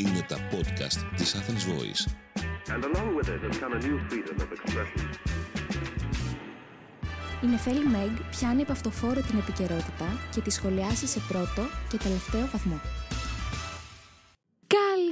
[0.00, 2.02] Είναι τα podcast της Athens Voice.
[2.74, 5.08] And along with it has come a new freedom of expression.
[7.42, 12.48] Η Νεφέλη Μέγ πιάνει επ' αυτοφώρω την επικαιρότητα και τη σχολιάζει σε πρώτο και τελευταίο
[12.52, 12.80] βαθμό.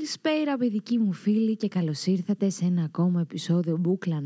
[0.08, 4.22] Καλησπέρα παιδικοί μου φίλοι και καλώς ήρθατε σε ένα ακόμα επεισόδιο Μπούκλα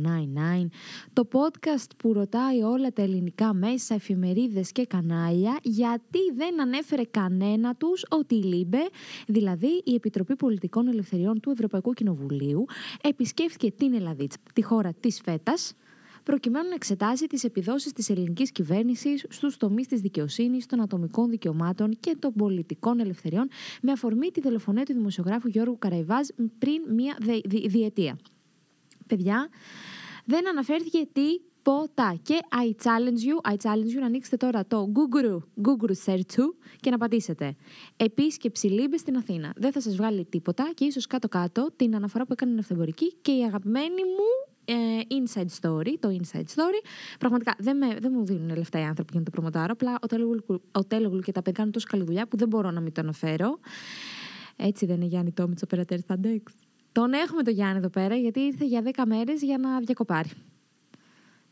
[0.62, 0.67] 99
[1.12, 7.75] το podcast που ρωτάει όλα τα ελληνικά μέσα, εφημερίδες και κανάλια γιατί δεν ανέφερε κανένα
[7.75, 8.89] τους ότι η LIBE,
[9.27, 12.64] δηλαδή η Επιτροπή Πολιτικών Ελευθεριών του Ευρωπαϊκού Κοινοβουλίου
[13.03, 15.75] επισκέφθηκε την Ελλαδίτσα, τη χώρα της φέτας
[16.22, 21.96] προκειμένου να εξετάσει τις επιδόσεις της ελληνικής κυβέρνησης στους τομείς της δικαιοσύνης, των ατομικών δικαιωμάτων
[22.00, 23.49] και των πολιτικών ελευθεριών,
[23.82, 26.27] με αφορμή τη δολοφονία του δημοσιογράφου Γιώργου Καραϊβάζ
[26.58, 28.18] πριν μία διετία.
[29.07, 29.49] Παιδιά,
[30.25, 32.19] δεν αναφέρθηκε τίποτα.
[32.22, 36.44] Και I challenge you, I challenge you να ανοίξετε τώρα το Google, Google Search
[36.80, 37.56] και να πατήσετε.
[37.97, 39.52] Επίσκεψη LIBE στην Αθήνα.
[39.56, 43.32] Δεν θα σας βγάλει τίποτα και ίσως κάτω-κάτω την αναφορά που έκανε η Ναυτεμπορική και
[43.32, 44.52] η αγαπημένη μου ε,
[45.08, 46.84] inside story, το inside story.
[47.18, 49.72] Πραγματικά δεν, με, δεν μου δίνουν λεφτά οι άνθρωποι για να το προμοτάρω.
[49.72, 49.98] Απλά
[50.72, 53.00] ο Τέλλογλου και τα παιδιά κάνουν τόσο καλή δουλειά που δεν μπορώ να μην το
[53.00, 53.58] αναφέρω.
[54.56, 56.19] Έτσι δεν είναι Γιάννη Τόμιτς, οπερατέρ στα
[56.92, 60.30] Τον έχουμε το Γιάννη εδώ πέρα γιατί ήρθε για 10 μέρες για να διακοπάρει.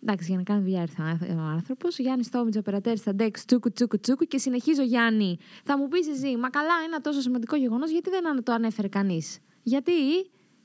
[0.03, 1.03] Εντάξει, για να κάνει δουλειά ήρθε
[1.35, 1.99] ο άνθρωπος.
[1.99, 4.25] Γιάννης Τόμιτς, ο περατέρ στα Ντέξ, τσούκου, τσούκου, τσούκου.
[4.25, 5.39] Και συνεχίζω, Γιάννη.
[5.65, 9.39] Θα μου πεις εσύ, μα καλά, ένα τόσο σημαντικό γεγονός, γιατί δεν το ανέφερε κανείς;
[9.63, 9.93] Γιατί,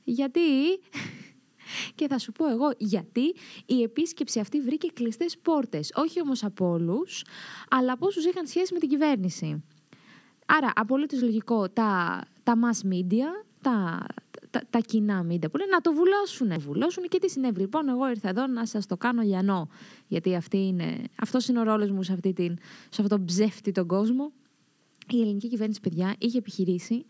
[0.04, 0.40] γιατί;
[1.94, 3.34] Και θα σου πω εγώ γιατί
[3.66, 5.92] η επίσκεψη αυτή βρήκε κλειστές πόρτες.
[5.94, 7.24] Όχι όμως από όλους,
[7.70, 9.64] αλλά από όσους είχαν σχέση με την κυβέρνηση.
[10.46, 14.06] Άρα, απολύτως λογικό, τα, τα mass media, τα,
[14.50, 16.60] τα, τα κοινά media που λένε να το βουλώσουν.
[16.60, 17.60] Βουλώσουν και τι συνέβη.
[17.60, 19.68] Λοιπόν, εγώ ήρθα εδώ να σας το κάνω λιανό.
[20.06, 23.72] Γιατί αυτή είναι, αυτός είναι ο ρόλος μου σε, αυτή την, σε αυτό το ψεύτη
[23.72, 24.32] τον κόσμο
[25.10, 27.04] η ελληνική κυβέρνηση, παιδιά, είχε επιχειρήσει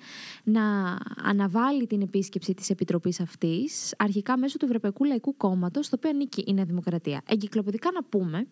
[0.44, 6.10] να αναβάλει την επίσκεψη της Επιτροπής αυτής, αρχικά μέσω του Ευρωπαϊκού Λαϊκού Κόμματος, στο οποίο
[6.10, 7.22] ανήκει η Νέα Δημοκρατία.
[7.28, 8.46] Εγκυκλοπαιδικά να πούμε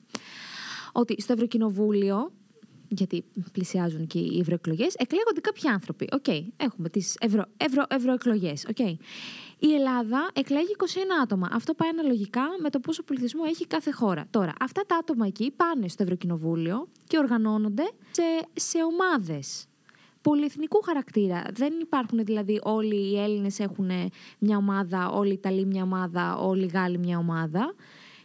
[0.92, 2.32] ότι στο Ευρωκοινοβούλιο,
[2.88, 6.08] γιατί πλησιάζουν και οι ευρωεκλογές, εκλέγονται κάποιοι άνθρωποι.
[6.12, 8.66] OK, okay, έχουμε τις ευρω, ευρω, ευρωεκλογές.
[8.74, 8.96] Okay.
[9.58, 10.84] Η Ελλάδα εκλέγει 21
[11.22, 11.48] άτομα.
[11.52, 14.26] Αυτό πάει αναλογικά με το πόσο πληθυσμό έχει κάθε χώρα.
[14.30, 18.22] Τώρα, αυτά τα άτομα εκεί πάνε στο Ευρωκοινοβούλιο και οργανώνονται σε,
[18.52, 19.66] σε ομάδες
[20.24, 21.42] πολυεθνικού χαρακτήρα.
[21.52, 23.90] Δεν υπάρχουν δηλαδή όλοι οι Έλληνες έχουν
[24.38, 27.74] μια ομάδα, όλοι οι Ιταλοί μια ομάδα, όλοι οι Γάλλοι μια ομάδα.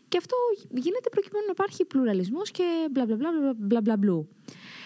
[0.09, 0.35] Και αυτό
[0.69, 4.25] γίνεται προκειμένου να υπάρχει πλουραλισμός και μπλα μπλα μπλα μπλα μπλα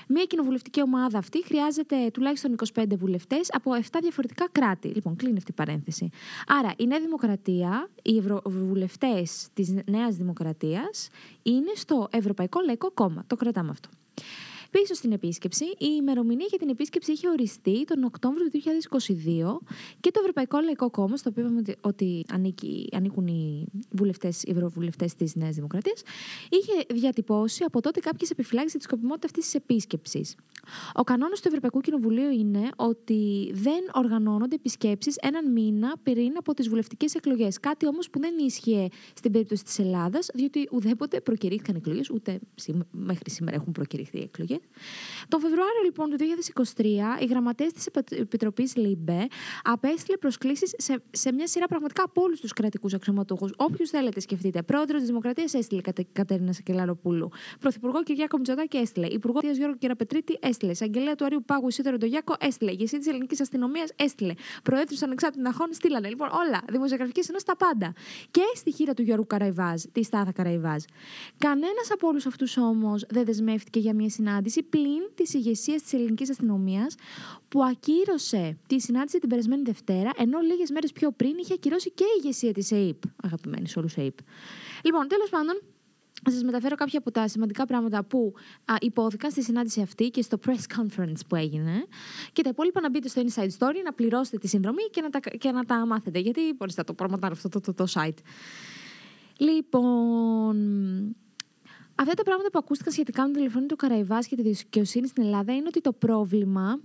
[0.07, 4.87] Μία κοινοβουλευτική ομάδα αυτή χρειάζεται τουλάχιστον 25 βουλευτές από 7 διαφορετικά κράτη.
[4.87, 6.09] Λοιπόν, κλείνει αυτή η παρένθεση.
[6.47, 11.09] Άρα, η Νέα Δημοκρατία, οι ευρωβουλευτές της Νέας Δημοκρατίας
[11.43, 13.23] είναι στο Ευρωπαϊκό Λαϊκό Κόμμα.
[13.27, 13.89] Το κρατάμε αυτό.
[14.79, 19.67] Πίσω στην επίσκεψη, η ημερομηνία για την επίσκεψη είχε οριστεί τον Οκτώβριο του 2022
[19.99, 25.15] και το Ευρωπαϊκό Λαϊκό Κόμμα, στο οποίο είπαμε ότι ανήκει, ανήκουν οι βουλευτές, οι ευρωβουλευτές
[25.15, 26.01] της Νέας Δημοκρατίας,
[26.49, 30.35] είχε διατυπώσει από τότε κάποιες επιφυλάξεις για τη σκοπιμότητα αυτής της επίσκεψης.
[30.93, 36.69] Ο κανόνας του Ευρωπαϊκού Κοινοβουλίου είναι ότι δεν οργανώνονται επισκέψεις έναν μήνα πριν από τις
[36.69, 37.59] βουλευτικές εκλογές.
[37.59, 42.39] Κάτι όμως που δεν ίσχυε στην περίπτωση της Ελλάδας, διότι ουδέποτε προκηρύχθηκαν εκλογές, ούτε
[42.91, 44.59] μέχρι σήμερα έχουν προκηρυχθεί εκλογές.
[45.27, 46.17] Τον Φεβρουάριο λοιπόν του
[46.75, 46.83] 2023,
[47.19, 49.27] η γραμματέα της Επιτροπής ΛΥΜΠΕ
[49.63, 53.51] απέστειλε προσκλήσεις σε, σε μια σειρά πραγματικά από όλους τους κρατικούς αξιωματούχους.
[53.57, 54.61] Όποιους θέλετε, σκεφτείτε.
[54.61, 57.29] Πρόεδρος της Δημοκρατίας έστειλε Κατε, Κατέρινα Σακελαροπούλου.
[57.59, 59.07] Πρωθυπουργό Κυριάκο Μητσοτάκη έστειλε.
[59.07, 60.71] Υπουργό Δία Γιώργο Κυραπετρίτη έστειλε.
[60.71, 62.71] Εισαγγελέα του Αρίου Πάγου Ισίδωρο Ντογιάκο έστειλε.
[62.71, 64.33] Γεσί της Ελληνικής Αστυνομίας έστειλε.
[64.63, 66.09] Προέδρου Ανεξάρτητων Αχών στείλανε.
[66.09, 66.61] Λοιπόν, όλα.
[66.71, 67.93] Δημοσιογραφική ενό τα πάντα.
[68.31, 70.83] Και στη χείρα του Γιώργου Καραϊβάζ, τη Στάθα Καραϊβάζ.
[71.37, 76.29] Κανένας από όλους αυτούς όμως δεν δεσμεύτηκε για μια συνάντηση πλην της ηγεσίας της ελληνικής
[76.29, 76.95] αστυνομίας
[77.47, 82.03] που ακύρωσε τη συνάντηση την περασμένη Δευτέρα, ενώ λίγες μέρες πιο πριν είχε ακυρώσει και
[82.03, 83.01] η ηγεσία της ΑΕΠ.
[83.23, 84.17] Αγαπημένη σε όλους ΑΕΠ.
[84.83, 85.61] Λοιπόν, τέλος πάντων,
[86.25, 88.33] να σας μεταφέρω κάποια από τα σημαντικά πράγματα που
[88.65, 91.85] α, υπόθηκαν στη συνάντηση αυτή και στο press conference που έγινε.
[92.33, 95.19] Και τα υπόλοιπα να μπείτε στο Inside Story, να πληρώσετε τη συνδρομή και να τα,
[95.19, 96.19] και να τα μάθετε.
[96.19, 98.17] Γιατί μπορείς να το προμοτάρω αυτό το, το, το, site.
[99.37, 100.55] Λοιπόν,
[101.95, 105.23] Αυτά τα πράγματα που ακούστηκαν σχετικά με την τηλεφωνία του Καραϊβάς και τη δικαιοσύνη στην
[105.23, 106.79] Ελλάδα είναι ότι το πρόβλημα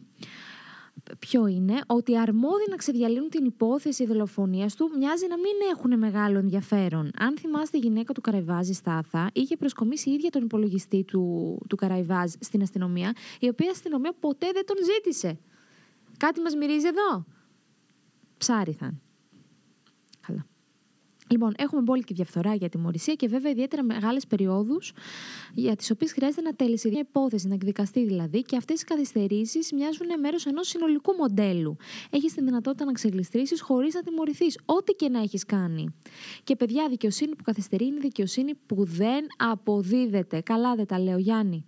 [1.19, 5.99] ποιο είναι, ότι οι αρμόδιοι να ξεδιαλύνουν την υπόθεση δολοφονίας του μοιάζει να μην έχουν
[5.99, 7.11] μεγάλο ενδιαφέρον.
[7.19, 11.59] Αν θυμάστε, η γυναίκα του Καραϊβάζ, η Στάθα, είχε προσκομίσει η ίδια τον υπολογιστή του,
[11.69, 15.39] του Καραϊβάζ στην αστυνομία, η οποία αστυνομία ποτέ δεν τον ζήτησε.
[16.17, 17.25] Κάτι μας μυρίζει εδώ;
[18.39, 19.01] Ψάριθαν.
[21.29, 21.41] Καλά.
[21.41, 24.93] Λοιπόν, έχουμε μπόλικη διαφθορά για τιμωρησία και βέβαια ιδιαίτερα μεγάλες περιόδους
[25.55, 29.73] για τις οποίες χρειάζεται να τέλεισει μια υπόθεση, να εκδικαστεί δηλαδή, και αυτές οι καθυστερήσεις
[29.73, 31.77] μοιάζουν μέρος ενός συνολικού μοντέλου.
[32.11, 35.95] Έχεις τη δυνατότητα να ξεγλιστρήσεις χωρίς να τιμωρηθείς, ό,τι και να έχεις κάνει.
[36.45, 40.41] Και παιδιά, δικαιοσύνη που καθυστερεί είναι δικαιοσύνη που δεν αποδίδεται.
[40.41, 41.65] Καλά δεν τα λέω, Γιάννη.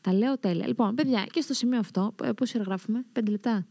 [0.00, 0.66] Τα λέω τέλεια.
[0.66, 3.66] Λοιπόν, παιδιά, και στο σημείο αυτό, πώς γράφουμε, πέντε λεπτά.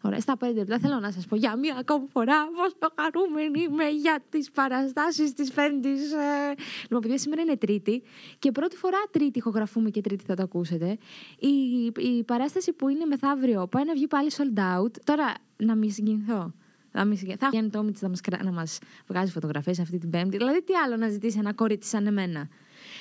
[0.00, 3.88] Ωραία, στα πέντε λεπτά θέλω να σα πω για μία ακόμη φορά πόσο χαρούμενη είμαι
[3.88, 5.88] για τι παραστάσει τη Πέμπτη.
[5.88, 6.54] Ε...
[6.82, 8.02] Λοιπόν, παιδιά, σήμερα είναι Τρίτη
[8.38, 10.98] και πρώτη φορά Τρίτη ηχογραφούμε και Τρίτη θα το ακούσετε.
[11.38, 14.90] Η, η παράσταση που είναι μεθαύριο πάει να βγει πάλι sold out.
[15.04, 16.52] Τώρα, να μην συγκινηθώ.
[17.38, 20.36] Θα βγαίνει το Όμιτς να μας, να μας βγάζει φωτογραφίες αυτή την Πέμπτη.
[20.36, 22.48] Δηλαδή, τι άλλο να ζητήσει ένα κορίτσι σαν εμένα.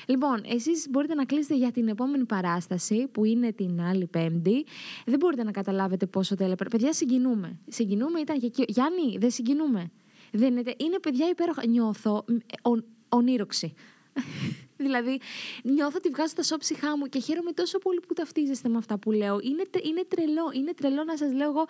[0.10, 4.66] Λοιπόν, εσείς μπορείτε να κλείσετε για την επόμενη παράσταση, που είναι την άλλη Πέμπτη.
[5.06, 6.56] Δεν μπορείτε να καταλάβετε πόσο τέλεια.
[6.56, 7.60] Παιδιά, συγκινούμε.
[7.68, 8.64] Συγκινούμε, ήταν και εκεί.
[8.68, 9.92] Γιάννη, δεν συγκινούμε.
[10.32, 11.68] Δεν είναι, είναι παιδιά υπέροχα.
[11.68, 12.26] Νιώθω
[12.62, 12.72] ο,
[13.10, 13.74] ονείροξη.
[14.86, 15.20] δηλαδή,
[15.64, 19.12] νιώθω ότι βγάζω τα σώψιχά μου και χαίρομαι τόσο πολύ που ταυτίζεστε με αυτά που
[19.12, 19.40] λέω.
[19.42, 21.66] Είναι, είναι τρελό, είναι τρελό να σας λέω εγώ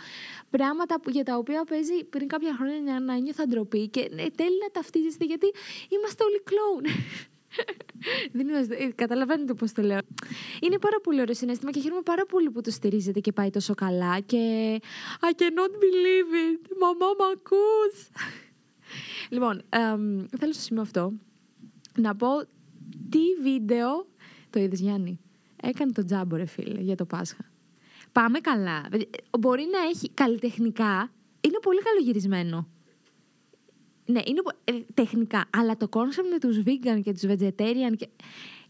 [0.49, 4.57] πράγματα που, για τα οποία παίζει πριν κάποια χρόνια να νιώθω ντροπή και ναι, τέλει
[4.61, 5.51] να ταυτίζεστε γιατί
[5.89, 6.85] είμαστε όλοι κλόουν.
[8.31, 8.75] Δεν είμαστε.
[8.75, 9.99] Ε, καταλαβαίνετε πώς το λέω.
[10.61, 13.73] Είναι πάρα πολύ ωραίο συνέστημα και χαίρομαι πάρα πολύ που το στηρίζετε και πάει τόσο
[13.73, 14.19] καλά.
[14.19, 14.75] Και.
[15.19, 16.77] I cannot believe it.
[16.79, 18.07] Μαμά, μ' ακούς.
[19.29, 19.61] λοιπόν,
[20.37, 21.13] θέλω στο σημείο αυτό
[21.97, 22.27] να πω
[23.09, 24.07] τι βίντεο.
[24.49, 25.19] Το είδες, Γιάννη;
[25.61, 27.51] Έκανε το τζάμπο, ρε φίλε, για το Πάσχα.
[28.11, 28.85] Πάμε καλά.
[29.39, 31.11] Μπορεί να έχει καλλιτεχνικά.
[31.41, 32.67] Είναι πολύ καλογυρισμένο.
[34.07, 35.45] Ναι, είναι ε, τεχνικά.
[35.57, 37.95] Αλλά το concept με τους vegan και τους vegetarian.
[37.97, 38.07] Και...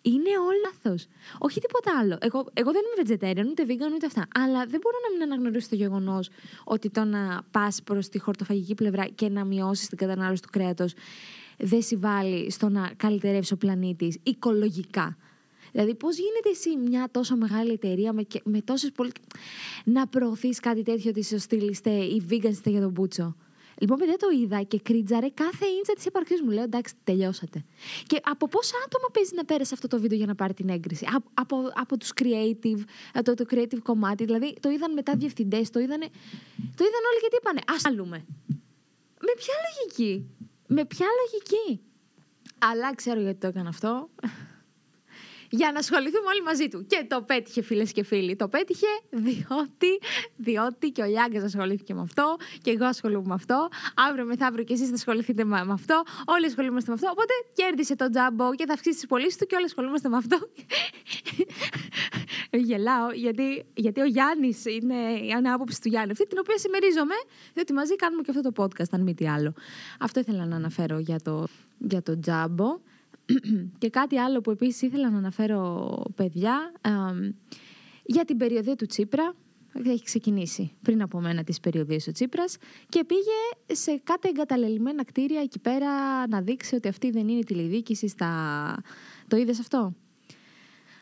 [0.02, 1.08] Είναι όλο λάθος.
[1.38, 2.18] Όχι τίποτα άλλο.
[2.22, 4.28] Εγώ, εγώ δεν είμαι vegetarian, ούτε vegan, ούτε αυτά.
[4.34, 6.30] Αλλά δεν μπορώ να μην αναγνωρίσω το γεγονός
[6.64, 10.94] ότι το να πας προς τη χορτοφαγική πλευρά και να μειώσεις την κατανάλωση του κρέατος
[11.58, 15.18] δεν συμβάλλει στο να καλυτερεύσει ο πλανήτης οικολογικά.
[15.72, 19.12] Δηλαδή, πώς γίνεται εσύ μια τόσο μεγάλη εταιρεία με, με τόσες πολύ.
[19.84, 23.36] να προωθείς κάτι τέτοιο ότι στο στείλιστε ή vegan είστε για τον Μπούτσο;
[23.80, 26.50] Λοιπόν, παιδιά το είδα και κρίτζαρε κάθε ίντσα της ύπαρξή μου.
[26.50, 27.64] Λέω εντάξει, τελειώσατε.
[28.08, 31.08] Και από πόσα άτομα παίζει να πέρασε αυτό το βίντεο για να πάρει την έγκριση;
[31.16, 32.80] Από, από, από τους creative,
[33.24, 34.26] το, το creative κομμάτι.
[34.26, 36.00] Δηλαδή το είδαν μετά διευθυντές, το είδαν.
[36.76, 37.60] Το είδαν όλοι και τι είπανε.
[37.60, 38.26] Α άλλουμε.
[39.20, 40.30] Με ποια λογική;
[40.68, 41.82] Με ποια λογική;
[42.58, 44.10] Αλλά ξέρω γιατί το έκανα αυτό
[45.50, 46.86] για να ασχοληθούμε όλοι μαζί του.
[46.88, 48.36] Και το πέτυχε, φίλες και φίλοι.
[48.36, 49.92] Το πέτυχε διότι,
[50.36, 53.68] διότι και ο Λιάγκας ασχολήθηκε με αυτό και εγώ ασχολούμαι με αυτό.
[53.96, 56.04] Αύριο μεθαύριο και εσείς θα ασχοληθείτε με αυτό.
[56.26, 57.08] Όλοι ασχολούμαστε με αυτό.
[57.12, 60.38] Οπότε κέρδισε το τζάμπο και θα αυξήσεις τις πωλήσεις του και όλοι ασχολούμαστε με αυτό.
[62.68, 67.16] Γελάω γιατί, γιατί ο Γιάννης είναι, η άποψη του Γιάννη, αυτή την οποία συμμερίζομαι,
[67.54, 69.54] διότι μαζί κάνουμε και αυτό το podcast, αν μη τι άλλο.
[70.00, 71.48] Αυτό ήθελα να αναφέρω για το,
[71.78, 72.80] για το τζάμπο.
[73.78, 76.72] Και κάτι άλλο που επίσης ήθελα να αναφέρω παιδιά
[78.04, 79.34] για την περιοδία του Τσίπρα
[79.86, 82.58] έχει ξεκινήσει πριν από μένα τις περιοδίες ο Τσίπρας
[82.90, 85.90] και πήγε σε κάτι εγκαταλελειμμένα κτίρια εκεί πέρα
[86.28, 88.82] να δείξει ότι αυτή δεν είναι η τηλεδιοίκηση στα...
[89.28, 89.94] Το είδες αυτό;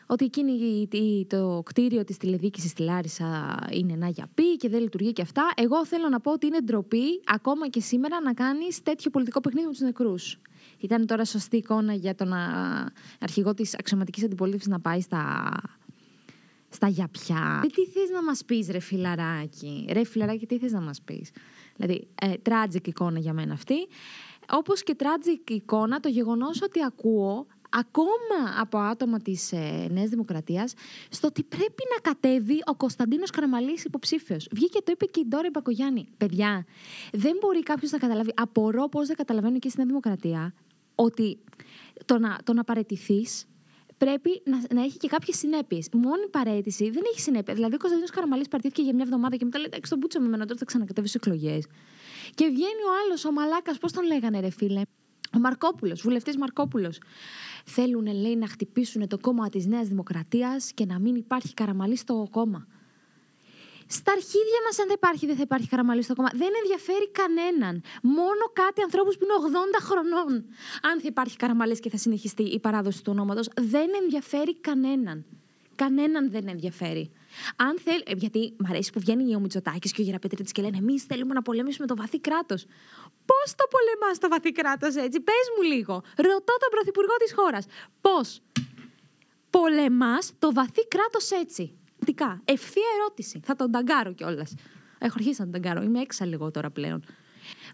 [0.06, 0.88] Ότι εκείνη
[1.28, 5.52] το κτίριο της τηλεδιοίκησης στη Λάρισα είναι ένα γιαπί και δεν λειτουργεί και αυτά.
[5.56, 9.66] Εγώ θέλω να πω ότι είναι ντροπή ακόμα και σήμερα να κάνεις τέτοιο πολιτικό παιχνίδι
[9.66, 10.40] με τους νεκρούς.
[10.78, 12.32] Ήταν τώρα σωστή εικόνα για τον
[13.18, 15.52] αρχηγό της αξιωματικής αντιπολίτευσης να πάει στα,
[16.68, 17.60] στα γιαπιά.
[17.64, 21.30] Ε, τι θες να μας πεις ρε φιλαράκι; Ρε φιλαράκι τι θες να μας πεις;
[21.76, 22.32] Δηλαδή, ε,
[22.84, 23.74] εικόνα για μένα αυτή.
[24.50, 30.74] Όπως και tragic εικόνα το γεγονός ότι ακούω ακόμα από άτομα της ε, Νέας Δημοκρατίας
[31.08, 34.48] στο ότι πρέπει να κατέβει ο Κωνσταντίνος Καραμαλής υποψήφιος.
[34.50, 36.08] Βγήκε το είπε και η Ντόρα Μπακογιάννη.
[36.16, 36.66] Παιδιά,
[37.12, 38.32] δεν μπορεί κάποιος να καταλάβει.
[38.34, 40.54] Απορώ πώς δεν καταλαβαίνουν και στη Νέα Δημοκρατία
[40.96, 41.38] ότι
[42.04, 43.46] το να, το να παρετηθείς
[43.98, 45.88] πρέπει να, να έχει και κάποιες συνέπειες.
[45.92, 47.54] Μόνη παρέτηση δεν έχει συνέπεια.
[47.54, 50.28] Δηλαδή, ο Κωνσταντίνος Καραμαλής παρετήθηκε για μια εβδομάδα και μετά λέει: Εντάξει, τον πούτσο με
[50.28, 51.66] μένα τώρα θα ξανακατεύει στις εκλογές.
[52.34, 54.82] Και βγαίνει ο άλλος, ο Μαλάκας, πώς τον λέγανε, ρε φίλε;
[55.36, 56.98] Ο Μαρκόπουλος, βουλευτής Μαρκόπουλος.
[57.64, 62.28] Θέλουν, λέει, να χτυπήσουν το κόμμα της Νέας Δημοκρατίας και να μην υπάρχει καραμαλής στο
[62.30, 62.66] κόμμα.
[63.86, 66.28] Στα αρχίδια μας, αν δεν υπάρχει, δεν θα υπάρχει καραμαλή στο κόμμα.
[66.34, 67.82] Δεν ενδιαφέρει κανέναν.
[68.02, 69.34] Μόνο κάτι ανθρώπους που είναι
[69.78, 70.44] 80 χρονών.
[70.82, 75.24] Αν θα υπάρχει καραμαλής και θα συνεχιστεί η παράδοση του ονόματος, δεν ενδιαφέρει κανέναν.
[75.74, 77.10] Κανέναν δεν ενδιαφέρει.
[77.56, 78.02] Αν θέλει.
[78.06, 81.34] Ε, γιατί μου αρέσει που βγαίνει ο Μητσοτάκης και ο Γεραπετρίτης και λένε Εμείς θέλουμε
[81.34, 82.66] να πολεμήσουμε το βαθύ κράτος.
[83.24, 86.02] Πώς το πολεμάς το βαθύ κράτος έτσι, πες μου λίγο.
[86.16, 87.66] Ρωτώ τον πρωθυπουργό της χώρας.
[88.00, 88.40] Πώς
[89.50, 91.78] πολεμάς το βαθύ κράτος έτσι;
[92.44, 93.40] Ευθεία ερώτηση.
[93.44, 94.54] Θα τον ταγκάρω κιόλας.
[94.98, 95.82] Έχω αρχίσει να τον ταγκάρω.
[95.82, 97.04] Είμαι έξα λίγο τώρα πλέον.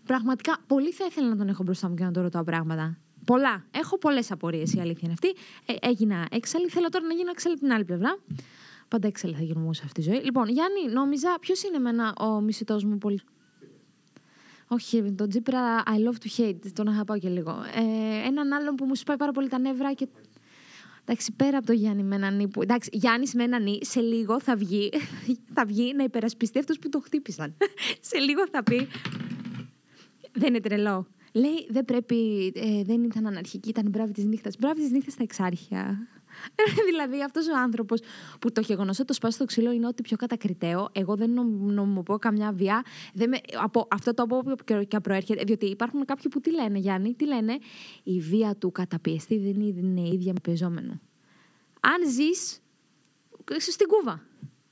[0.04, 2.98] Πραγματικά, πολύ θα ήθελα να τον έχω μπροστά μου και να τον ρωτάω πράγματα.
[3.24, 3.64] Πολλά.
[3.70, 5.28] Έχω πολλές απορίες, η αλήθεια είναι αυτή.
[5.66, 6.68] Ε, έγινα έξαλλη.
[6.68, 8.18] Θέλω τώρα να γίνω έξαλλη από την άλλη πλευρά.
[8.88, 10.22] Πάντα έξαλλη θα γίνω σε αυτή τη ζωή.
[10.24, 13.20] Λοιπόν, Γιάννη, νόμιζα, ποιος είναι εμένα ο μισητός μου πολύ.
[14.68, 17.50] Όχι, τον Τζίπρα I love to hate, τον αγαπάω και λίγο.
[17.50, 20.08] Ε, έναν άλλον που μου σπάει πάρα πολύ τα νεύρα και
[21.04, 22.62] Εντάξει, πέρα από το Γιάννη με έναν που.
[22.62, 24.90] Εντάξει, Γιάννης με έναν σε λίγο θα βγει,
[25.54, 27.56] θα βγει να υπερασπιστεί αυτούς που το χτύπησαν.
[28.08, 28.88] σε λίγο θα πει.
[30.32, 31.06] Δεν είναι τρελό.
[31.32, 34.56] Λέει, δεν πρέπει, ε, δεν ήταν αναρχική, ήταν μπράβη της νύχτας.
[34.58, 36.08] Μπράβη της νύχτας στα εξάρχεια.
[36.90, 38.00] δηλαδή αυτός ο άνθρωπος
[38.40, 40.88] που το γεγονός ότι το σπάσει στο ξύλο είναι ό,τι πιο κατακριτέο.
[40.92, 42.82] Εγώ δεν νομιμοποιώ καμιά βία.
[43.14, 44.54] Δεν με, από, αυτό το από
[44.88, 45.42] και προέρχεται.
[45.44, 47.58] Διότι υπάρχουν κάποιοι που τι λένε, Γιάννη, τι λένε.
[48.02, 51.00] Η βία του καταπιεστή δεν είναι ίδια με πεζόμενο.
[51.80, 52.60] Αν ζεις
[53.58, 54.22] στην Κούβα,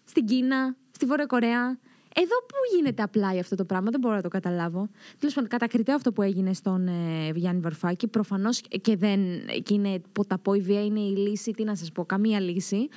[0.04, 1.78] στην Κίνα, στη Βόρεια Κορέα,
[2.14, 4.88] εδώ πού γίνεται απλά αυτό το πράγμα, δεν μπορώ να το καταλάβω.
[5.18, 8.06] Τέλος πάντων, κατακριτέο αυτό που έγινε στον ε, Γιάννη Βαρφάκη.
[8.06, 9.20] Προφανώς και δεν.
[9.62, 12.88] και είναι ποταπό, η βία είναι η λύση, τι να σας πω, καμία λύση.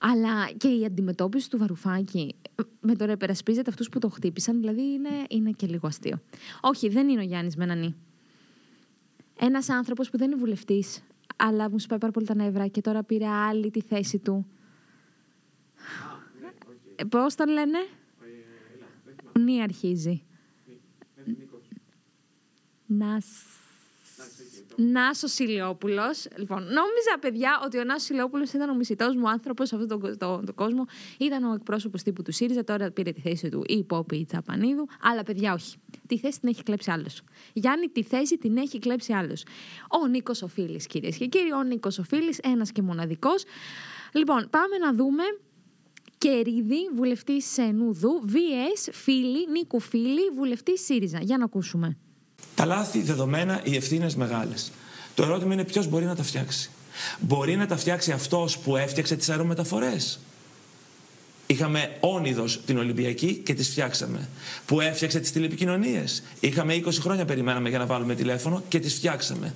[0.00, 2.34] Αλλά και η αντιμετώπιση του Βαρουφάκη
[2.80, 6.20] με το να υπερασπίζεται αυτούς που το χτύπησαν, δηλαδή είναι, είναι και λίγο αστείο.
[6.60, 7.94] Όχι, δεν είναι ο Γιάννης Μενανή.
[9.40, 11.02] Ένας άνθρωπος που δεν είναι βουλευτής,
[11.36, 14.46] αλλά μου σπάει πάρα πολύ τα νεύρα και τώρα πήρε άλλη τη θέση του.
[16.96, 17.78] Ε, Πώς τον λένε;
[19.38, 20.24] Νη αρχίζει.
[22.86, 23.20] Να
[24.76, 26.02] Νάσος Σιλιόπουλο.
[26.36, 30.18] Λοιπόν, νόμιζα, παιδιά, ότι ο Νάσος Σιλιόπουλο ήταν ο μισητός μου άνθρωπος σε αυτόν τον,
[30.18, 30.84] τον, κόσμο.
[31.18, 32.64] Ήταν ο εκπρόσωπος τύπου του ΣΥΡΙΖΑ.
[32.64, 34.86] Τώρα πήρε τη θέση του η Πόπη Τσαπανίδου.
[35.02, 35.76] Αλλά, παιδιά, όχι.
[36.06, 37.22] Τη θέση την έχει κλέψει άλλος.
[37.52, 39.44] Γιάννη, τη θέση την έχει κλέψει άλλος.
[40.02, 41.52] Ο Νίκος Οφίλη, κυρίες και κύριοι.
[41.52, 43.44] Ο Νίκος Οφίλη, ένας και μοναδικός.
[44.12, 45.22] Λοιπόν, πάμε να δούμε
[46.20, 51.18] Κερίδη, βουλευτής Νουδού, VS, φίλη, Νίκου Φίλη, βουλευτής ΣΥΡΙΖΑ.
[51.22, 51.96] Για να ακούσουμε.
[52.54, 54.72] Τα λάθη δεδομένα, οι ευθύνες μεγάλες.
[55.14, 56.70] Το ερώτημα είναι ποιος μπορεί να τα φτιάξει.
[57.20, 60.18] Μπορεί να τα φτιάξει αυτός που έφτιαξε τις αερομεταφορές.
[61.46, 64.28] Είχαμε όνειδος την Ολυμπιακή και τις φτιάξαμε.
[64.66, 66.22] Που έφτιαξε τις τηλεπικοινωνίες.
[66.40, 69.54] Είχαμε 20 χρόνια περιμέναμε για να βάλουμε τηλέφωνο και τις φτιάξαμε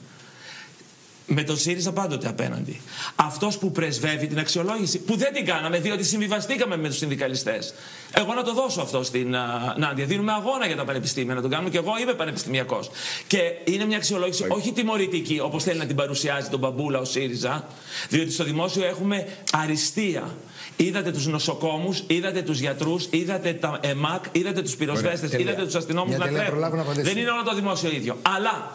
[1.26, 2.80] με τον ΣΥΡΙΖΑ πάντοτε απέναντι.
[3.16, 7.74] Αυτός που πρεσβεύει την αξιολόγηση, που δεν την κάναμε διότι συμβιβαστήκαμε με τους συνδικαλιστές.
[8.12, 10.04] Εγώ να το δώσω αυτό στην uh, Νάντια.
[10.04, 12.90] Δίνουμε αγώνα για τα πανεπιστήμια να τον κάνουμε και εγώ είμαι πανεπιστημιακός.
[13.26, 17.66] Και είναι μια αξιολόγηση όχι τιμωρητική όπως θέλει να την παρουσιάζει τον Μπαμπούλα ο ΣΥΡΙΖΑ,
[18.08, 20.36] διότι στο δημόσιο έχουμε αριστεία.
[20.76, 26.16] Είδατε τους νοσοκόμους, είδατε τους γιατρούς, είδατε τα ΕΜΑΚ, είδατε τους πυροσβέστες, είδατε τους αστυνόμους
[26.16, 26.60] να κλέβουν.
[26.94, 28.18] Δεν είναι όλο το δημόσιο ίδιο.
[28.22, 28.72] Αλλά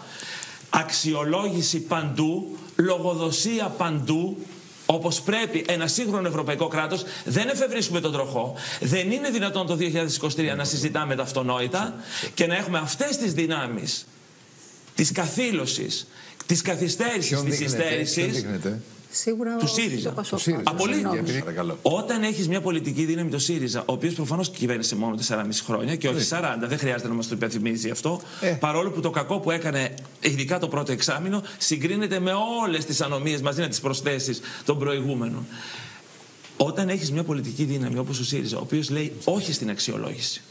[0.70, 4.38] αξιολόγηση παντού, λογοδοσία παντού,
[4.86, 8.56] όπως πρέπει ένα σύγχρονο ευρωπαϊκό κράτος, δεν εφευρίσκουμε τον τροχό.
[8.80, 11.96] Δεν είναι δυνατόν το 2023 να συζητάμε τα αυτονόητα
[12.34, 14.08] και να έχουμε αυτές τις δυνάμεις
[14.96, 16.08] της καθήλωσης,
[16.46, 18.46] της καθυστέρησης, της υστέρησης
[19.12, 20.14] Σίγουρα του ΣΥΡΙΖΑ.
[20.64, 21.14] Απολύτως.
[21.82, 26.08] Όταν έχεις μια πολιτική δύναμη το ΣΥΡΙΖΑ, ο οποίος προφανώς κυβέρνησε μόνο 4,5 χρόνια και
[26.08, 28.22] όχι 40, δεν χρειάζεται να μας το υπενθυμίζει αυτό.
[28.42, 28.50] Ε.
[28.50, 32.32] Παρόλο που το κακό που έκανε, ειδικά το πρώτο εξάμεινο, συγκρίνεται με
[32.64, 35.46] όλες τις ανομίες μαζί να τις προσθέσεις των προηγούμενων.
[36.58, 40.42] Όταν έχεις μια πολιτική δύναμη όπως ο ΣΥΡΙΖΑ, ο οποίος λέει όχι στην αξιολόγηση.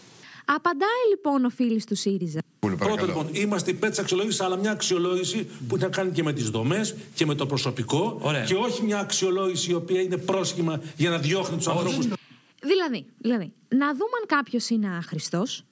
[0.45, 2.41] Απαντάει λοιπόν ο φίλο του ΣΥΡΙΖΑ.
[2.59, 6.33] Πρώτον, λοιπόν, είμαστε υπέρ της αξιολόγησης, αλλά μια αξιολόγηση που έχει να κάνει και με
[6.33, 8.19] τις δομές και με το προσωπικό.
[8.23, 8.45] Ωραία.
[8.45, 12.09] Και όχι μια αξιολόγηση η οποία είναι πρόσχημα για να διώχνει τους ανθρώπους.
[12.63, 15.65] Δηλαδή, δηλαδή, να δούμε αν κάποιος είναι άχρηστος,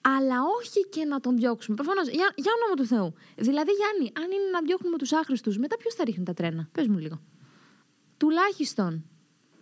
[0.00, 1.76] αλλά όχι και να τον διώξουμε.
[1.76, 3.14] Προφανώς, για, για όνομα του Θεού.
[3.36, 6.86] Δηλαδή, Γιάννη, αν είναι να διώχνουμε τους άχρηστους, μετά ποιος θα ρίχνει τα τρένα; Πες
[6.86, 7.20] μου λίγο.
[8.16, 9.04] Τουλάχιστον,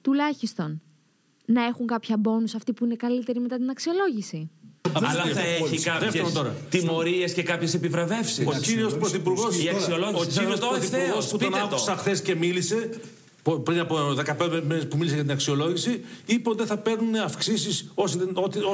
[0.00, 0.82] τουλάχιστον,
[1.46, 4.50] να έχουν κάποια μπόνους αυτοί που είναι καλύτεροι μετά την αξιολόγηση.
[4.92, 8.47] Αλλά θα έχει κάποιες τιμωρίες και κάποιες επιβραβεύσεις.
[8.47, 9.49] Ο κύριος Πρωθυπουργό
[11.30, 12.90] που τον άκουσα χθες και μίλησε,
[13.62, 17.90] πριν από 15 μέρες που μίλησε για την αξιολόγηση, είπε ότι δεν θα παίρνουν αυξήσεις
[17.94, 18.28] όσοι δεν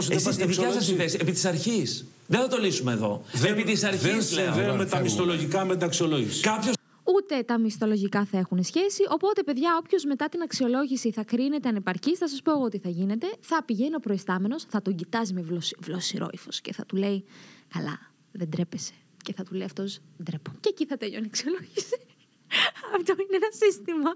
[0.09, 2.07] Εσείς στη δικιά σας θέση, επί της αρχής.
[2.27, 3.23] Δεν θα το λύσουμε εδώ.
[3.33, 6.41] Δεν, επί της αρχής, δεν συνδέουμε τα μισθολογικά με την αξιολόγηση.
[6.41, 6.75] Κάποιος
[7.15, 9.03] ούτε τα μισθολογικά θα έχουν σχέση.
[9.09, 12.89] Οπότε, παιδιά, όποιος μετά την αξιολόγηση θα κρίνεται ανεπαρκής, θα σας πω εγώ τι θα
[12.89, 13.27] γίνεται.
[13.41, 15.45] Θα πηγαίνει ο προϊστάμενος, θα τον κοιτάζει με
[15.79, 17.25] βλόσιρο ύφος και θα του λέει:
[17.69, 17.99] Καλά,
[18.33, 18.93] δεν τρέπεσαι.
[19.23, 20.53] Και θα του λέει αυτός: Ντρέπω.
[20.61, 21.99] Και εκεί θα τελειώνει η αξιολόγηση.
[22.97, 24.11] Αυτό είναι ένα σύστημα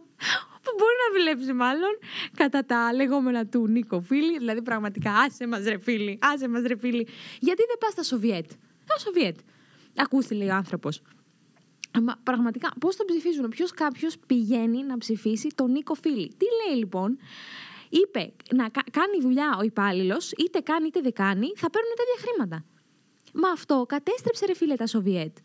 [0.63, 1.99] που μπορεί να δουλέψει μάλλον
[2.37, 4.39] κατά τα λεγόμενα του Νίκο Φίλη.
[4.39, 7.09] Δηλαδή, πραγματικά, άσε μας ρε φίλοι, άσε μας ρε φίλοι.
[7.41, 8.51] Γιατί δεν πας στα Σοβιέτ;
[8.87, 9.39] Τα Σοβιέτ.
[9.97, 11.03] Ακούστε, λέει ο άνθρωπος.
[12.03, 16.79] Μα πραγματικά, πώς το ψηφίζουν, Ποιος κάποιος πηγαίνει να ψηφίσει τον Νίκο Φίλη; Τι λέει
[16.79, 17.19] λοιπόν,
[17.89, 22.65] είπε να κάνει δουλειά ο υπάλληλος, είτε κάνει είτε δεν κάνει, θα παίρνουν τέτοια χρήματα.
[23.33, 25.37] Μα αυτό κατέστρεψε ρε φίλε τα Σοβιέτ.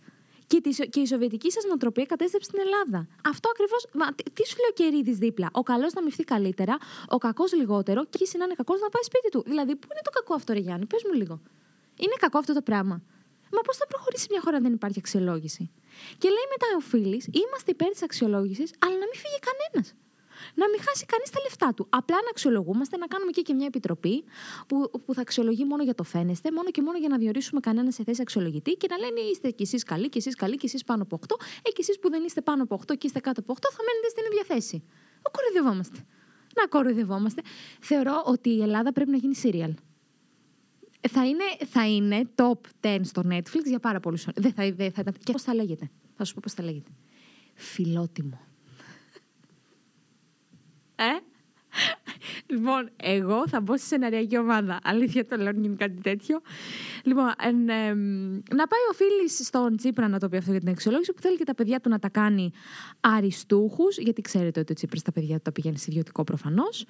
[0.47, 3.07] Και, τη, και η σοβιετική σας νοοτροπία κατέστρεψε την Ελλάδα.
[3.27, 3.85] Αυτό ακριβώς.
[4.33, 6.77] Τι σου λέει ο Κερίδης δίπλα; Ο καλός να μυφθεί καλύτερα,
[7.09, 9.43] ο κακός λιγότερο και εσύ να είναι κακός να πάει σπίτι του.
[9.45, 11.41] Δηλαδή, πού είναι το κακό αυτό, Ρε Γιάννη, πες μου λίγο.
[11.99, 13.01] Είναι κακό αυτό το πράγμα.
[13.51, 15.71] Μα πώς θα προχωρήσει μια χώρα αν δεν υπάρχει αξιολόγηση;
[16.17, 19.95] Και λέει μετά ο Φίλης, είμαστε υπέρ της αξιολόγησης, αλλά να μην φύγει κανένας
[20.53, 21.87] να μην χάσει κανείς τα λεφτά του.
[21.89, 24.23] Απλά να αξιολογούμαστε, να κάνουμε και, και μια επιτροπή
[24.67, 27.91] που, που θα αξιολογεί μόνο για το φαίνεστε, μόνο και μόνο για να διορίσουμε κανένα
[27.91, 30.83] σε θέση αξιολογητή και να λένε είστε κι εσείς καλοί, κι εσείς καλοί, κι εσείς
[30.83, 33.39] πάνω από 8, ε, κι εσείς που δεν είστε πάνω από 8 και είστε κάτω
[33.39, 34.83] από 8, θα μένετε στην ίδια θέση.
[35.21, 36.05] Ο κοροϊδευόμαστε.
[36.55, 37.41] Να κοροϊδευόμαστε.
[37.79, 39.73] Θεωρώ ότι η Ελλάδα πρέπει να γίνει serial.
[41.09, 44.27] Θα είναι, θα είναι top 10 στο Netflix για πάρα πολλούς.
[44.35, 46.91] Δεν θα, δεν θα, και πώς θα λέγεται; Θα σου πω πώς θα λέγεται.
[47.53, 48.39] Φιλότιμο.
[50.95, 51.19] Ε;
[52.47, 54.79] Λοιπόν, εγώ θα μπω στη σεναριακή ομάδα.
[54.83, 56.41] Αλήθεια το λέω, γίνει κάτι τέτοιο.
[57.03, 57.93] Λοιπόν, εν, ε,
[58.55, 61.37] να πάει ο φίλης στον Τσίπρα να το πει αυτό για την αξιολόγηση, που θέλει
[61.37, 62.51] και τα παιδιά του να τα κάνει
[62.99, 66.85] αριστούχους, γιατί ξέρετε ότι ο Τσίπρας τα παιδιά του τα πηγαίνει σε ιδιωτικό προφανώς.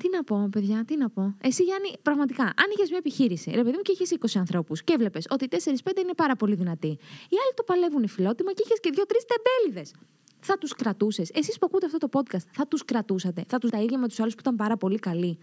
[0.00, 1.34] Τι να πω, παιδιά, τι να πω.
[1.40, 4.92] Εσύ, Γιάννη, πραγματικά, αν είχες μια επιχείρηση, ρε παιδί μου, και είχες 20 ανθρώπους και
[4.92, 6.86] έβλεπες ότι 4-5 είναι πάρα πολύ δυνατοί.
[7.32, 9.92] Οι άλλοι το παλεύουν φιλότιμα και είχες και 2-3 τεμπέληδες
[10.40, 11.30] θα τους κρατούσες.
[11.34, 13.44] Εσείς που ακούτε αυτό το podcast, θα τους κρατούσατε.
[13.48, 15.38] Θα του τα ίδια με τους άλλους που ήταν πάρα πολύ καλοί.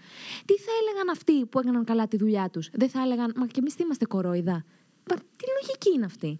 [0.46, 3.60] Τι θα έλεγαν αυτοί που έκαναν καλά τη δουλειά τους; Δεν θα έλεγαν, Μα και
[3.60, 4.64] εμείς τι είμαστε κορόιδα.
[5.10, 6.40] Μα τι λογική είναι αυτή.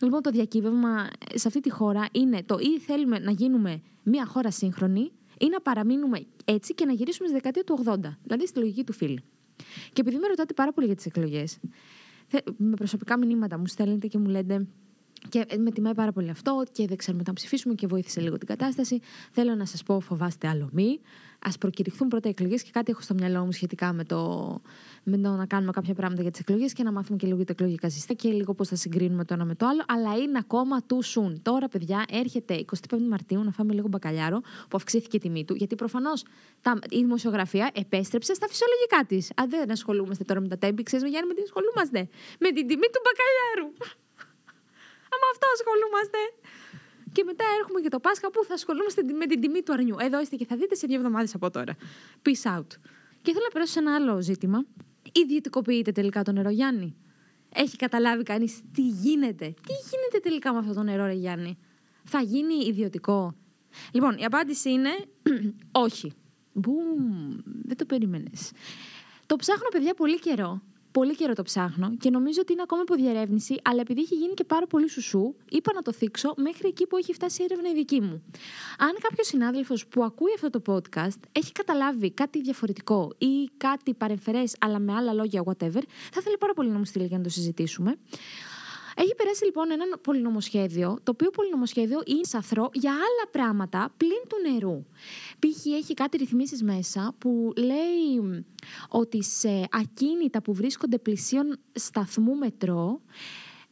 [0.00, 4.50] Λοιπόν, το διακύβευμα σε αυτή τη χώρα είναι το ή θέλουμε να γίνουμε μια χώρα
[4.50, 7.98] σύγχρονη ή να παραμείνουμε έτσι και να γυρίσουμε στη δεκαετία του 80.
[8.22, 9.22] Δηλαδή στη λογική του φίλου.
[9.92, 11.58] Και επειδή με ρωτάτε πάρα πολύ για τις εκλογές,
[12.56, 14.66] με προσωπικά μηνύματα μου στέλνετε και μου λέτε
[15.28, 18.46] και με τιμάει πάρα πολύ αυτό και δεν ξέρουμε να ψηφίσουμε και βοήθησε λίγο την
[18.46, 19.00] κατάσταση.
[19.30, 21.00] Θέλω να σας πω, φοβάστε άλλο μη.
[21.44, 24.60] Α προκηρυχθούν πρώτα εκλογές και κάτι έχω στο μυαλό μου σχετικά με το,
[25.02, 27.52] με το να κάνουμε κάποια πράγματα για τις εκλογές και να μάθουμε και λίγο τα
[27.52, 29.84] εκλογικά συστήματα και λίγο πώς θα συγκρίνουμε το ένα με το άλλο.
[29.88, 31.42] Αλλά είναι ακόμα του σουν.
[31.42, 35.54] Τώρα, παιδιά, έρχεται 25 Μαρτίου να φάμε λίγο μπακαλιάρο που αυξήθηκε η τιμή του.
[35.54, 36.24] Γιατί προφανώς
[36.88, 39.30] η δημοσιογραφία επέστρεψε στα φυσιολογικά της.
[39.36, 41.98] Αν δεν ασχολούμαστε τώρα με τα τέμπη, ξέρεις, Γιάννη, με τι ασχολούμαστε.
[42.38, 43.72] Με την τιμή του μπακαλιάρου
[45.22, 46.20] με αυτό ασχολούμαστε.
[47.14, 49.96] Και μετά έρχομαι για το Πάσχα που θα ασχολούμαστε με την τιμή του αρνιού.
[49.98, 51.74] Εδώ είστε και θα δείτε σε δύο εβδομάδες από τώρα.
[52.24, 52.70] Peace out.
[53.22, 54.64] Και θέλω να περάσω σε ένα άλλο ζήτημα.
[55.12, 56.96] Ιδιωτικοποιείται τελικά το νερό, Γιάννη;
[57.54, 61.58] Έχει καταλάβει κανείς τι γίνεται; Τι γίνεται τελικά με αυτό το νερό, ρε Γιάννη;
[62.04, 63.34] Θα γίνει ιδιωτικό;
[63.92, 64.90] Λοιπόν, η απάντηση είναι
[65.86, 66.12] όχι.
[66.52, 68.52] Μπουμ, δεν το περίμενες.
[69.26, 73.56] Το ψάχνω, παιδιά, πολύ καιρό πολύ καιρό το ψάχνω και νομίζω ότι είναι ακόμα διερεύνηση,
[73.62, 76.96] αλλά επειδή έχει γίνει και πάρα πολύ σουσού, είπα να το θίξω μέχρι εκεί που
[76.96, 78.22] έχει φτάσει η έρευνα η δική μου.
[78.78, 84.56] Αν κάποιος συνάδελφος που ακούει αυτό το podcast έχει καταλάβει κάτι διαφορετικό ή κάτι παρεμφερές,
[84.58, 87.30] αλλά με άλλα λόγια, whatever, θα ήθελα πάρα πολύ να μου στείλει για να το
[87.30, 87.96] συζητήσουμε.
[89.02, 94.36] Έχει περάσει λοιπόν ένα πολυνομοσχέδιο, το οποίο πολυνομοσχέδιο είναι σαθρό για άλλα πράγματα πλην του
[94.50, 94.84] νερού.
[95.38, 95.66] Π.χ.
[95.66, 98.44] έχει κάτι ρυθμίσεις μέσα που λέει
[98.88, 103.00] ότι σε ακίνητα που βρίσκονται πλησίων σταθμού μετρό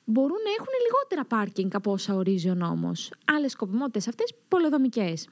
[0.05, 3.13] μπορούν να έχουν λιγότερα πάρκινγκ από όσα ορίζει ο νόμος.
[3.25, 5.29] Άλλες σκοπιμότητες αυτές πολεδομικές.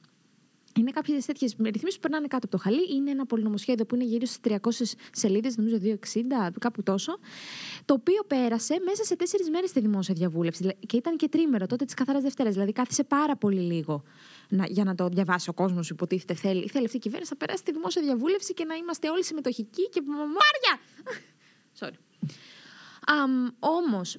[0.75, 2.95] Είναι κάποιες τέτοιες ρυθμίσεις που περνάνε κάτω από το χαλί.
[2.95, 7.19] Είναι ένα πολυνομοσχέδιο που είναι γύρω στις 300 σελίδες, νομίζω 260, κάπου τόσο.
[7.85, 10.77] Το οποίο πέρασε μέσα σε τέσσερις μέρες στη δημόσια διαβούλευση.
[10.87, 12.53] Και ήταν και τρίμερο τότε της καθαράς Δευτέρας.
[12.53, 14.03] Δηλαδή κάθισε πάρα πολύ λίγο
[14.49, 15.89] να, για να το διαβάσει ο κόσμος.
[15.89, 16.67] Υποτίθεται θέλει.
[16.67, 20.01] Θέλει αυτή η κυβέρνηση να περάσει τη δημόσια διαβούλευση και να είμαστε όλοι συμμετοχικοί και.
[20.07, 20.81] Μάρια!
[21.79, 22.27] Sorry.
[23.09, 24.17] Um, Όμως,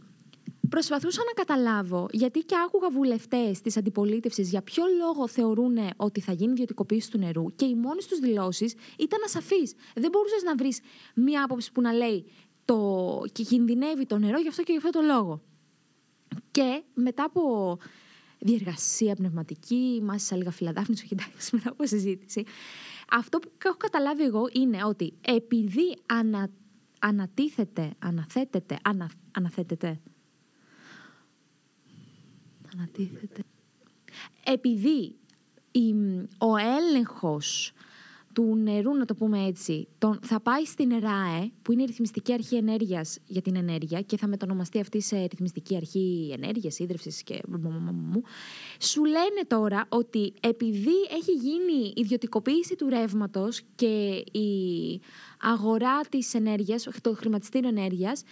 [0.71, 6.33] Προσπαθούσα να καταλάβω γιατί και άκουγα βουλευτές της αντιπολίτευσης για ποιο λόγο θεωρούν ότι θα
[6.33, 9.63] γίνει ιδιωτικοποίηση του νερού και οι μόνε τους δηλώσεις ήταν ασαφεί.
[9.95, 10.81] Δεν μπορούσες να βρεις
[11.15, 12.25] μία άποψη που να λέει
[12.65, 13.23] το...
[13.33, 15.43] και κινδυνεύει το νερό γι' αυτό και γι' αυτό το λόγο.
[16.51, 17.77] Και μετά από
[18.39, 22.45] διεργασία πνευματική, μάση λίγα φιλαδάφνης, όχι εντάξει, μετά από συζήτηση,
[23.11, 26.49] αυτό που έχω καταλάβει εγώ είναι ότι επειδή ανα...
[26.99, 29.11] ανατίθεται, αναθέτεται, ανα...
[29.33, 30.01] αναθέτεται,
[32.75, 33.43] ανατίθεται.
[34.45, 35.15] Επειδή
[36.39, 37.73] ο έλεγχος
[38.35, 42.33] του νερού, να το πούμε έτσι, τον, θα πάει στην ΕΡΑΕ, που είναι η Ρυθμιστική
[42.33, 47.41] Αρχή Ενέργειας για την Ενέργεια και θα μετονομαστεί αυτή σε Ρυθμιστική Αρχή Ενέργειας, Ίδρυυσης και.
[48.79, 55.01] Σου λένε τώρα ότι επειδή έχει γίνει ιδιωτικοποίηση του ρεύματος και η
[55.41, 58.23] αγορά της ενέργειας, το χρηματιστήριο ενέργειας,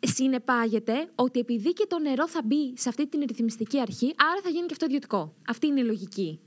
[0.00, 4.48] συνεπάγεται ότι επειδή και το νερό θα μπει σε αυτή την ρυθμιστική αρχή, άρα θα
[4.48, 5.34] γίνει και αυτό ιδιωτικό.
[5.48, 6.40] Αυτή είναι η λογική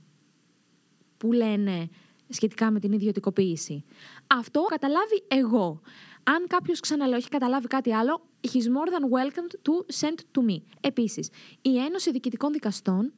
[1.17, 1.89] που λένε
[2.29, 3.83] σχετικά με την ιδιωτικοποίηση.
[4.27, 5.81] Αυτό καταλάβει εγώ.
[6.23, 10.61] Αν κάποιος ξαναλέω έχει καταλάβει κάτι άλλο, he's more than welcome to send to me.
[10.81, 11.29] Επίσης,
[11.61, 13.13] η Ένωση Διοικητικών Δικαστών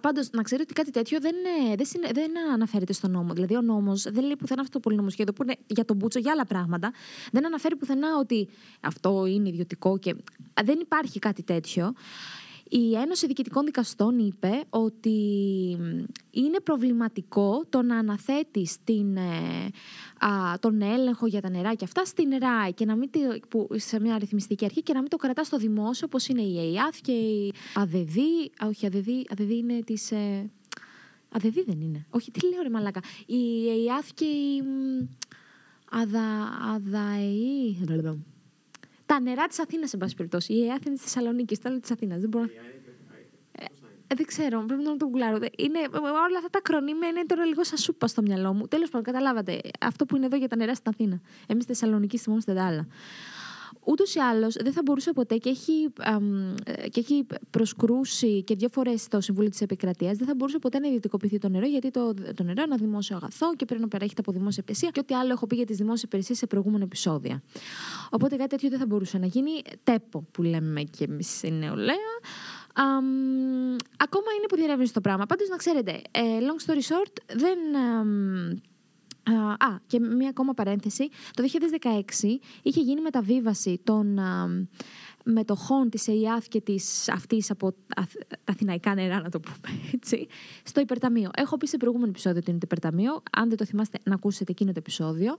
[0.00, 3.32] Πάντως, να ξέρετε ότι κάτι τέτοιο δεν, είναι, δεν, συνε- δεν αναφέρεται στο νόμο.
[3.32, 6.32] Δηλαδή, ο νόμος δεν λέει πουθενά αυτό το πολυνομοσχέδιο που είναι για τον Μπούτσο, για
[6.32, 6.92] άλλα πράγματα.
[7.32, 8.48] Δεν αναφέρει πουθενά ότι
[8.80, 10.14] αυτό είναι ιδιωτικό και.
[10.64, 11.94] Δεν υπάρχει κάτι τέτοιο.
[12.70, 15.18] Η Ένωση Διοικητικών Δικαστών είπε ότι
[16.30, 19.70] είναι προβληματικό το να αναθέτει την, ε,
[20.26, 23.68] α, τον έλεγχο για τα νερά και αυτά στην ΡΑΗ και να μην, τη- που,
[23.74, 27.00] σε μια αριθμιστική αρχή και να μην το κρατά στο δημόσιο όπως είναι η ΕΙΑΘ
[27.00, 28.50] και η ΑΔΕΔΗ.
[28.64, 30.10] Α, όχι, ΑΔΕΔΗ, ΑΔΕΔΗ είναι της...
[30.10, 30.50] Ε,
[31.28, 32.06] ΑΔΕΔΗ δεν είναι.
[32.10, 33.00] Όχι, τι λέω ρε μαλάκα.
[33.26, 34.62] Η ΕΙΑΘ και η...
[34.62, 35.06] μ,
[35.90, 37.76] Αδα, ΑΔΑΕΗ...
[39.08, 40.52] Τα νερά της Αθήνας, εν πάση περιπτώσει.
[40.52, 42.20] Η ΕΑΘ είναι της Θεσσαλονίκης, τα άλλο της Αθήνας.
[42.20, 42.44] Δεν μπορώ.
[43.52, 45.38] Ε, δεν ξέρω, πρέπει να το γκουγκλάρω.
[45.56, 45.78] Είναι,
[46.26, 48.68] όλα αυτά τα ακρονίμια είναι τώρα λίγο σαν σούπα στο μυαλό μου.
[48.68, 49.60] Τέλος πάντων, καταλάβατε.
[49.80, 51.20] Αυτό που είναι εδώ για τα νερά στην Αθήνα.
[51.46, 52.86] Εμείς στη Θεσσαλονίκη θυμόμαστε τα άλλα.
[53.90, 58.54] Ούτως ή άλλως δεν θα μπορούσε ποτέ και έχει, αμ, ε, και έχει προσκρούσει και
[58.54, 61.90] δύο φορές στο Συμβούλιο της Επικρατείας, δεν θα μπορούσε ποτέ να ιδιωτικοποιηθεί το νερό, γιατί
[61.90, 65.00] το, το νερό είναι ένα δημόσιο αγαθό και πρέπει να παρέχεται από δημόσια υπηρεσία και
[65.00, 67.42] ό,τι άλλο έχω πει για τις δημόσιες υπηρεσίες σε προηγούμενα επεισόδια.
[68.10, 69.50] Οπότε κάτι τέτοιο δεν θα μπορούσε να γίνει.
[69.84, 72.12] Τέπο που λέμε και εμείς η νεολαία.
[72.74, 73.06] Αμ,
[73.96, 75.26] ακόμα είναι που διερεύνηση το πράγμα.
[75.26, 77.58] Πάντως να ξέρετε, ε, long story short, δεν.
[77.76, 78.60] αμ,
[79.32, 81.08] Α, α, και μία ακόμα παρένθεση.
[81.32, 84.48] Το 2016 είχε γίνει μεταβίβαση των α,
[85.24, 90.26] μετοχών της ΕΙΑΘ και της αυτής από αθ, τα αθηναϊκά νερά, να το πούμε έτσι,
[90.62, 91.30] στο υπερταμείο.
[91.36, 93.22] Έχω πει σε προηγούμενο επεισόδιο ότι είναι το υπερταμείο.
[93.32, 95.36] Αν δεν το θυμάστε, να ακούσετε εκείνο το επεισόδιο.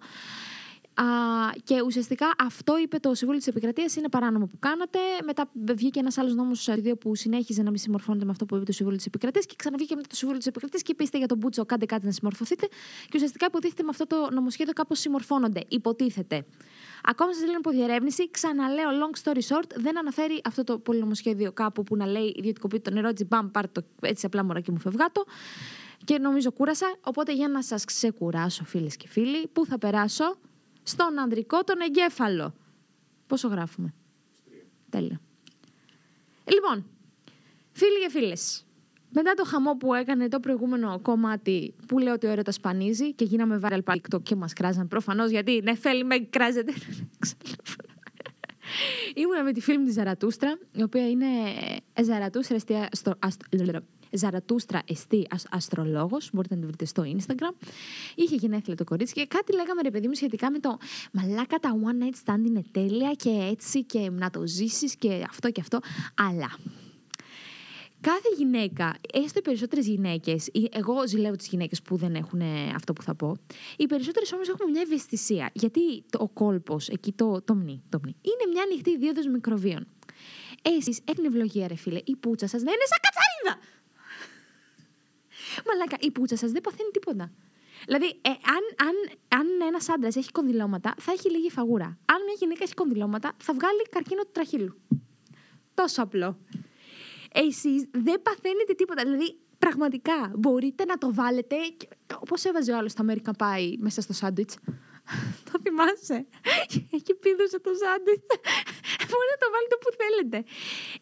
[0.99, 1.03] Α,
[1.63, 4.99] και ουσιαστικά αυτό είπε το Συμβούλιο της Επικρατείας είναι παράνομο που κάνατε.
[5.25, 8.65] Μετά βγήκε ένας άλλος νόμος δύο που συνέχιζε να μην συμμορφώνεται με αυτό που είπε
[8.65, 11.27] το Συμβούλιο της Επικρατείας και ξαναβγήκε μετά το Συμβούλιο της Επικρατείας και είπε «Είστε για
[11.27, 12.67] τον Μπούτσο, κάντε κάτι να συμμορφωθείτε.
[13.03, 15.63] Και ουσιαστικά υποτίθεται με αυτό το νομοσχέδιο κάπως συμμορφώνονται.
[15.67, 16.45] Υποτίθεται.
[17.03, 21.83] Ακόμα σας λένε από διερεύνηση, ξαναλέω long story short, δεν αναφέρει αυτό το πολυνομοσχέδιο κάπου
[21.83, 24.79] που να λέει ιδιωτικοποιείται το νερό, έτσι μπαμ, πάρ το έτσι απλά μωρά και μου
[24.79, 25.23] φευγάτο.
[26.03, 26.95] Και νομίζω κούρασα.
[27.01, 30.37] Οπότε για να σας ξεκουράσω, φίλες και φίλοι, πού θα περάσω,
[30.83, 32.53] στον ανδρικό τον εγκέφαλο.
[33.27, 33.93] Πόσο γράφουμε;
[34.89, 35.21] Τέλεια.
[36.45, 36.85] Λοιπόν,
[37.71, 38.65] φίλοι και φίλες,
[39.09, 43.23] μετά το χαμό που έκανε το προηγούμενο κομμάτι που λέω ότι ο έρωτας σπανίζει και
[43.23, 46.73] γίναμε viral TikTok και μας κράζαν προφανώς γιατί ναι θέλει με κράζεται.
[49.15, 51.25] Ήμουνα με τη φίλη μου τη Ζαρατούστρα, η οποία είναι
[51.93, 53.47] ε, Ζαρατούστρα εστία στο, αστρο,
[54.11, 57.67] Ζαρατούστρα εστί αστρολόγος, μπορείτε να τη βρείτε στο Instagram.
[58.15, 60.77] Είχε γενέθλια το κορίτσι και κάτι λέγαμε ρε παιδί μου σχετικά με το
[61.11, 65.51] μαλάκα τα one night stand είναι τέλεια και έτσι και να το ζήσεις και αυτό
[65.51, 65.79] και αυτό.
[66.15, 66.57] Αλλά
[68.01, 72.41] Κάθε γυναίκα, έστω οι περισσότερες γυναίκες, εγώ ζηλεύω τις γυναίκες που δεν έχουν
[72.75, 73.37] αυτό που θα πω,
[73.77, 75.49] οι περισσότερες όμως έχουν μια ευαισθησία.
[75.53, 79.87] Γιατί το, ο κόλπος, εκεί το, το, μνη, το μνη, είναι μια ανοιχτή δίωδο μικροβίων.
[80.61, 83.78] Εσείς έχουν ευλογία, ρε φίλε, η πούτσα σας δεν είναι σαν κατσαρίδα!
[85.67, 87.31] Μαλάκα, η πούτσα σας δεν παθαίνει τίποτα.
[87.85, 88.95] Δηλαδή, ε, αν, αν,
[89.39, 91.85] αν ένας άντρας έχει κονδυλώματα, θα έχει λίγη φαγούρα.
[91.85, 94.75] Αν μια γυναίκα έχει κονδυλώματα, θα βγάλει καρκίνο του τραχύλου.
[95.73, 96.37] Τόσο απλό.
[97.33, 99.03] Εσείς δεν παθαίνετε τίποτα.
[99.03, 101.55] Δηλαδή, πραγματικά μπορείτε να το βάλετε.
[102.19, 104.57] Όπω έβαζε ο άλλος στο American Pie μέσα στο σάντουιτς;
[105.51, 106.27] το θυμάσαι;
[106.91, 108.25] Έχει πήδωσε το σάντουιτς.
[109.09, 110.37] Μπορείτε να το βάλετε όπου θέλετε.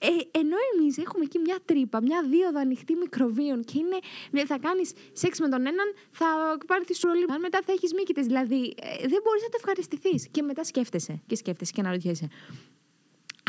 [0.10, 4.90] Ε, ενώ εμείς έχουμε εκεί μια τρύπα, μια δίωδο ανοιχτή μικροβίων και είναι, θα κάνεις
[5.22, 5.88] σεξ με τον έναν,
[6.20, 6.28] θα
[6.70, 7.26] πάρει τη σουρολή.
[7.30, 8.22] Αν μετά θα έχεις μήκητε.
[8.22, 10.28] Δηλαδή, ε, δεν μπορείς να το ευχαριστηθείς.
[10.32, 12.28] Και μετά σκέφτεσαι και σκέφτεσαι και αναρωτιέσαι.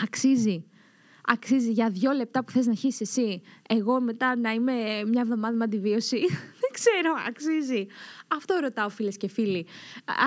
[0.03, 0.65] Αξίζει
[1.29, 4.73] αξίζει για δύο λεπτά που θες να χύσεις εσύ, εγώ μετά να είμαι
[5.07, 6.17] μια εβδομάδα με αντιβίωση;
[6.69, 7.87] Δεν ξέρω, αξίζει.
[8.29, 9.67] Αυτό ρωτάω φίλες και φίλοι.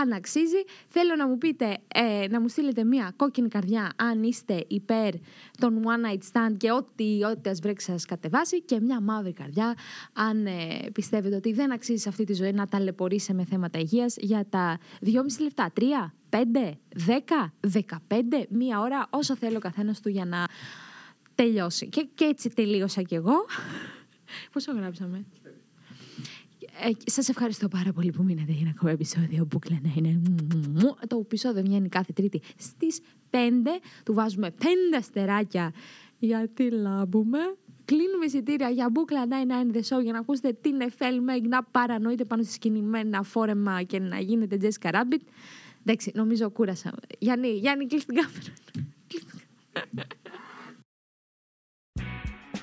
[0.02, 4.66] Αν αξίζει, θέλω να μου πείτε, ε, να μου στείλετε μια κόκκινη καρδιά αν είστε
[4.68, 5.14] υπέρ
[5.60, 9.76] των one night stand και ό,τι, ό,τι ας βρέξει σας κατεβάσει και μια μαύρη καρδιά
[10.14, 14.16] αν ε, πιστεύετε ότι δεν αξίζει σε αυτή τη ζωή να ταλαιπωρήσει με θέματα υγείας
[14.18, 15.84] για τα 2,5 λεπτά, 3,
[16.30, 16.38] 5,
[17.08, 17.84] 10, 15,
[18.50, 20.46] μία ώρα, όσο θέλω ο καθένας του για να
[21.36, 21.90] τελειώσει.
[21.90, 23.34] Και, και έτσι τελείωσα κι εγώ.
[24.54, 25.26] Πόσο γράψαμε;
[26.80, 30.22] Ε, σας ευχαριστώ πάρα πολύ που μείνατε για ένα ακόμα επεισόδιο που κλαίνα είναι.
[31.08, 33.36] Το επεισόδιο βγαίνει κάθε Τρίτη στις 5.
[34.06, 34.66] Του βάζουμε 5
[34.98, 35.74] αστεράκια
[36.20, 37.40] γιατί λάμπουμε.
[37.86, 39.28] Κλείνουμε εισιτήρια για μπουκλα
[39.72, 43.00] 99 The Show για να ακούσετε την Εφέλ Μέγ να παρανοείτε πάνω στη σκηνή με
[43.00, 45.22] ένα φόρεμα και να γίνετε Jessica Rabbit.
[45.86, 46.94] Εντάξει, νομίζω κούρασα.
[47.20, 48.54] Γιάννη, Γιάννη, κλείς την κάμερα.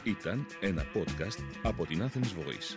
[0.04, 2.76] ήταν ένα podcast από την Athens Voice.